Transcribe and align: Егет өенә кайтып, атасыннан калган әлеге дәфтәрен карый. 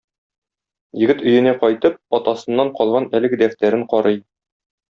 Егет 1.01 1.21
өенә 1.33 1.53
кайтып, 1.65 1.99
атасыннан 2.21 2.75
калган 2.81 3.09
әлеге 3.21 3.41
дәфтәрен 3.45 3.89
карый. 3.93 4.23